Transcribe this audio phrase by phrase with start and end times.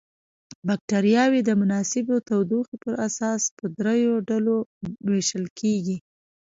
[0.67, 4.55] بکټریاوې د مناسبې تودوخې پر اساس په دریو ډلو
[5.09, 5.97] ویشل کیږي.